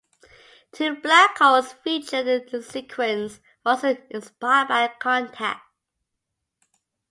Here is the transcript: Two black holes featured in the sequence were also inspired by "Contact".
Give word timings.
Two 0.71 0.95
black 0.95 1.37
holes 1.37 1.73
featured 1.73 2.25
in 2.25 2.47
the 2.51 2.63
sequence 2.63 3.39
were 3.63 3.73
also 3.73 3.97
inspired 4.09 4.67
by 4.67 4.87
"Contact". 4.97 5.61